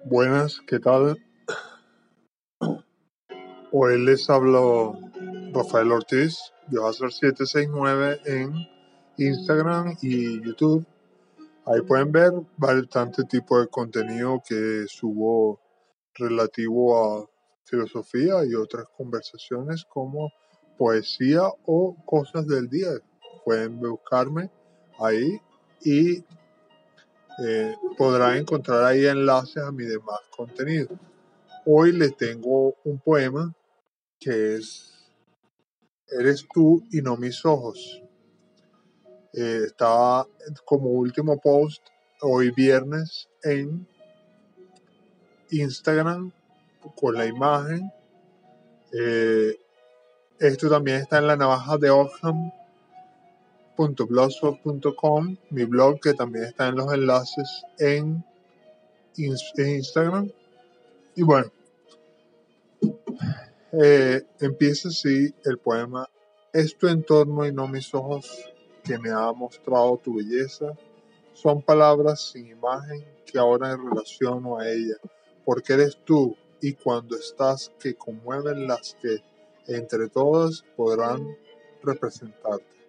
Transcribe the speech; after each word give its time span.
Buenas, 0.00 0.60
¿qué 0.66 0.78
tal? 0.78 1.16
Hoy 3.72 4.04
les 4.04 4.28
hablo 4.28 4.98
Rafael 5.52 5.92
Ortiz, 5.92 6.38
ser 6.70 7.12
769 7.12 8.20
en 8.26 8.54
Instagram 9.16 9.96
y 10.02 10.42
YouTube. 10.42 10.84
Ahí 11.66 11.80
pueden 11.82 12.12
ver 12.12 12.32
bastante 12.56 13.24
tipo 13.24 13.58
de 13.58 13.68
contenido 13.68 14.42
que 14.46 14.84
subo 14.88 15.60
relativo 16.14 16.96
a 16.96 17.30
filosofía 17.64 18.44
y 18.44 18.54
otras 18.54 18.86
conversaciones 18.96 19.84
como 19.88 20.30
poesía 20.76 21.42
o 21.66 21.96
cosas 22.04 22.46
del 22.46 22.68
día. 22.68 22.90
Pueden 23.44 23.78
buscarme 23.80 24.50
ahí 24.98 25.40
y 25.82 26.22
eh, 27.42 27.74
podrán 27.96 28.36
encontrar 28.36 28.84
ahí 28.84 29.06
enlaces 29.06 29.62
a 29.62 29.72
mi 29.72 29.84
demás 29.84 30.20
contenido. 30.30 30.88
Hoy 31.66 31.92
les 31.92 32.16
tengo 32.16 32.74
un 32.84 32.98
poema 33.00 33.54
que 34.20 34.56
es 34.56 34.94
Eres 36.06 36.46
tú 36.52 36.82
y 36.92 37.00
no 37.00 37.16
mis 37.16 37.44
ojos. 37.44 38.02
Eh, 39.32 39.62
está 39.66 40.24
como 40.64 40.90
último 40.90 41.40
post 41.40 41.82
hoy 42.20 42.50
viernes 42.50 43.28
en 43.42 43.86
Instagram 45.50 46.30
con 46.94 47.14
la 47.14 47.26
imagen. 47.26 47.90
Eh, 48.92 49.56
esto 50.38 50.68
también 50.68 50.98
está 50.98 51.18
en 51.18 51.26
la 51.26 51.36
navaja 51.36 51.78
de 51.78 51.90
Mi 55.50 55.64
blog 55.64 56.00
que 56.00 56.14
también 56.14 56.44
está 56.44 56.68
en 56.68 56.76
los 56.76 56.92
enlaces 56.92 57.62
en, 57.78 58.24
Instagram. 59.16 60.30
Y 61.16 61.22
bueno, 61.22 61.50
eh, 63.72 64.22
empieza 64.40 64.88
así 64.88 65.34
el 65.44 65.58
poema. 65.58 66.08
Es 66.52 66.76
tu 66.76 66.88
entorno 66.88 67.46
y 67.46 67.52
no 67.52 67.66
mis 67.68 67.94
ojos 67.94 68.50
que 68.84 68.98
me 68.98 69.10
ha 69.10 69.32
mostrado 69.32 69.96
tu 69.96 70.16
belleza. 70.16 70.76
Son 71.32 71.62
palabras 71.62 72.20
sin 72.32 72.46
imagen 72.46 73.04
que 73.26 73.38
ahora 73.38 73.76
relaciono 73.76 74.58
a 74.58 74.68
ella, 74.68 74.96
porque 75.44 75.72
eres 75.72 75.98
tú 76.04 76.36
y 76.60 76.74
cuando 76.74 77.16
estás 77.16 77.72
que 77.78 77.94
conmueven 77.94 78.68
las 78.68 78.96
que 79.00 79.22
entre 79.66 80.08
todas 80.08 80.64
podrán 80.76 81.36
representarte. 81.82 82.83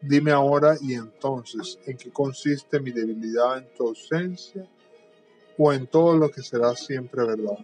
Dime 0.00 0.30
ahora 0.30 0.76
y 0.80 0.94
entonces 0.94 1.78
en 1.84 1.96
qué 1.96 2.10
consiste 2.10 2.78
mi 2.78 2.92
debilidad 2.92 3.58
en 3.58 3.68
tu 3.76 3.88
ausencia 3.88 4.64
o 5.56 5.72
en 5.72 5.88
todo 5.88 6.16
lo 6.16 6.30
que 6.30 6.42
será 6.42 6.76
siempre 6.76 7.26
verdad. 7.26 7.58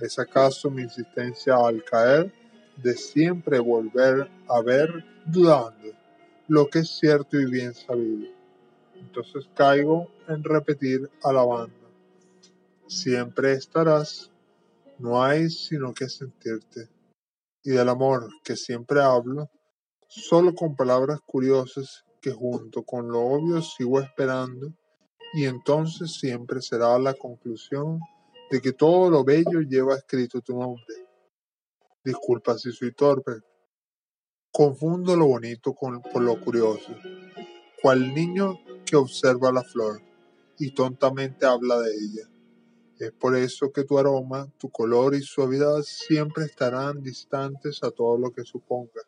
¿Es 0.00 0.18
acaso 0.18 0.70
mi 0.70 0.82
insistencia 0.82 1.54
al 1.56 1.84
caer 1.84 2.32
de 2.76 2.94
siempre 2.94 3.58
volver 3.58 4.30
a 4.48 4.62
ver 4.62 5.04
dudando 5.26 5.92
lo 6.48 6.66
que 6.66 6.78
es 6.78 6.88
cierto 6.98 7.38
y 7.38 7.44
bien 7.44 7.74
sabido? 7.74 8.30
Entonces 8.94 9.46
caigo 9.54 10.10
en 10.28 10.42
repetir 10.42 11.10
alabando. 11.22 11.74
Siempre 12.86 13.52
estarás, 13.52 14.30
no 14.98 15.22
hay 15.22 15.50
sino 15.50 15.92
que 15.92 16.08
sentirte 16.08 16.88
y 17.62 17.70
del 17.70 17.88
amor 17.90 18.30
que 18.42 18.56
siempre 18.56 19.02
hablo, 19.02 19.50
solo 20.10 20.56
con 20.56 20.74
palabras 20.74 21.20
curiosas 21.24 22.04
que 22.20 22.32
junto 22.32 22.82
con 22.82 23.08
lo 23.08 23.20
obvio 23.20 23.62
sigo 23.62 24.00
esperando, 24.00 24.74
y 25.32 25.44
entonces 25.44 26.14
siempre 26.14 26.60
será 26.60 26.98
la 26.98 27.14
conclusión 27.14 28.00
de 28.50 28.60
que 28.60 28.72
todo 28.72 29.08
lo 29.08 29.22
bello 29.22 29.60
lleva 29.60 29.94
escrito 29.94 30.40
tu 30.40 30.58
nombre. 30.58 31.06
Disculpa 32.04 32.58
si 32.58 32.72
soy 32.72 32.92
torpe. 32.92 33.34
Confundo 34.50 35.14
lo 35.14 35.26
bonito 35.26 35.72
con, 35.74 36.02
por 36.02 36.22
lo 36.22 36.40
curioso, 36.40 36.92
cual 37.80 38.12
niño 38.12 38.58
que 38.84 38.96
observa 38.96 39.52
la 39.52 39.62
flor 39.62 40.02
y 40.58 40.72
tontamente 40.72 41.46
habla 41.46 41.78
de 41.78 41.92
ella. 41.92 42.28
Es 42.98 43.12
por 43.12 43.36
eso 43.36 43.70
que 43.70 43.84
tu 43.84 43.96
aroma, 43.96 44.52
tu 44.58 44.70
color 44.70 45.14
y 45.14 45.22
suavidad 45.22 45.82
siempre 45.82 46.46
estarán 46.46 47.00
distantes 47.00 47.84
a 47.84 47.92
todo 47.92 48.18
lo 48.18 48.32
que 48.32 48.42
suponga. 48.42 49.02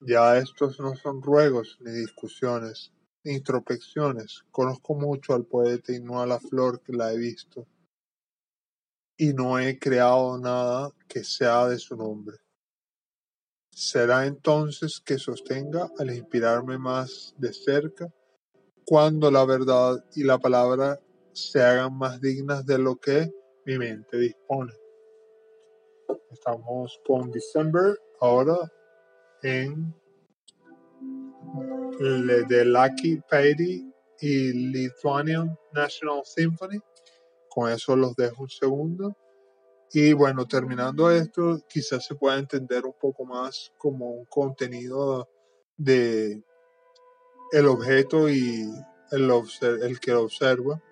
Ya 0.00 0.36
estos 0.36 0.78
no 0.78 0.94
son 0.94 1.22
ruegos 1.22 1.78
ni 1.80 1.90
discusiones, 1.90 2.92
ni 3.24 3.34
introspecciones. 3.34 4.44
Conozco 4.50 4.94
mucho 4.94 5.34
al 5.34 5.46
poeta 5.46 5.92
y 5.92 6.00
no 6.00 6.20
a 6.20 6.26
la 6.26 6.38
flor 6.38 6.82
que 6.82 6.92
la 6.92 7.12
he 7.12 7.16
visto. 7.16 7.66
Y 9.16 9.32
no 9.32 9.58
he 9.58 9.78
creado 9.78 10.38
nada 10.38 10.90
que 11.08 11.24
sea 11.24 11.66
de 11.68 11.78
su 11.78 11.96
nombre. 11.96 12.36
Será 13.70 14.26
entonces 14.26 15.00
que 15.00 15.18
sostenga 15.18 15.90
al 15.98 16.14
inspirarme 16.14 16.78
más 16.78 17.34
de 17.38 17.52
cerca 17.54 18.12
cuando 18.86 19.30
la 19.30 19.44
verdad 19.44 20.04
y 20.14 20.24
la 20.24 20.38
palabra 20.38 21.00
se 21.32 21.62
hagan 21.62 21.96
más 21.96 22.20
dignas 22.20 22.64
de 22.66 22.78
lo 22.78 22.96
que 22.96 23.30
mi 23.64 23.78
mente 23.78 24.18
dispone. 24.18 24.72
Estamos 26.30 27.00
con 27.04 27.30
December 27.30 27.98
ahora 28.20 28.56
en 29.46 29.94
The 31.98 32.64
Lucky 32.64 33.20
Patty 33.30 33.90
y 34.20 34.52
Lithuanian 34.52 35.56
National 35.72 36.22
Symphony. 36.24 36.80
Con 37.48 37.70
eso 37.70 37.96
los 37.96 38.14
dejo 38.16 38.42
un 38.42 38.48
segundo. 38.48 39.16
Y 39.92 40.12
bueno, 40.12 40.46
terminando 40.46 41.10
esto, 41.10 41.60
quizás 41.68 42.04
se 42.04 42.16
pueda 42.16 42.38
entender 42.38 42.84
un 42.84 42.94
poco 43.00 43.24
más 43.24 43.72
como 43.78 44.10
un 44.10 44.24
contenido 44.26 45.28
de 45.76 46.42
el 47.52 47.66
objeto 47.66 48.28
y 48.28 48.68
el, 49.12 49.30
el 49.82 50.00
que 50.00 50.10
lo 50.10 50.24
observa 50.24 50.82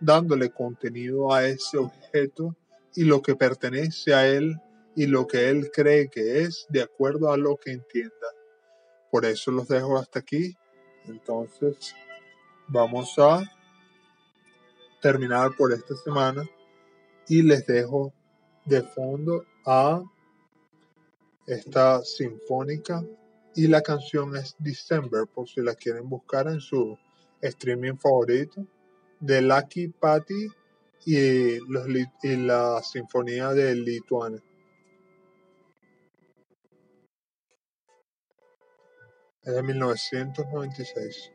dándole 0.00 0.50
contenido 0.50 1.32
a 1.32 1.46
ese 1.46 1.78
objeto 1.78 2.54
y 2.94 3.04
lo 3.04 3.22
que 3.22 3.36
pertenece 3.36 4.12
a 4.12 4.26
él 4.26 4.60
y 4.94 5.06
lo 5.06 5.26
que 5.26 5.48
él 5.48 5.70
cree 5.72 6.08
que 6.08 6.42
es 6.42 6.66
de 6.68 6.82
acuerdo 6.82 7.30
a 7.32 7.36
lo 7.36 7.56
que 7.56 7.72
entienda. 7.72 8.26
Por 9.10 9.24
eso 9.24 9.50
los 9.50 9.68
dejo 9.68 9.98
hasta 9.98 10.20
aquí. 10.20 10.54
Entonces 11.06 11.94
vamos 12.68 13.14
a 13.18 13.42
terminar 15.00 15.50
por 15.56 15.72
esta 15.72 15.96
semana 15.96 16.44
y 17.28 17.42
les 17.42 17.66
dejo 17.66 18.12
de 18.64 18.82
fondo 18.82 19.44
a 19.66 20.02
esta 21.46 22.02
sinfónica 22.02 23.02
y 23.54 23.66
la 23.66 23.82
canción 23.82 24.36
es 24.36 24.54
December 24.58 25.26
por 25.26 25.48
si 25.48 25.60
la 25.60 25.74
quieren 25.74 26.08
buscar 26.08 26.46
en 26.48 26.60
su 26.60 26.96
streaming 27.40 27.96
favorito 27.96 28.66
de 29.20 29.42
Lucky 29.42 29.88
Patty 29.88 30.48
y, 31.04 31.58
los, 31.68 31.86
y 32.22 32.36
la 32.36 32.80
Sinfonía 32.82 33.50
de 33.50 33.74
Lituania. 33.74 34.42
Es 39.44 39.54
de 39.54 39.62
1996. 39.64 41.32